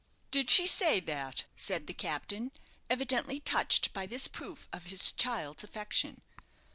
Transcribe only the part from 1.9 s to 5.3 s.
captain, evidently touched by this proof of his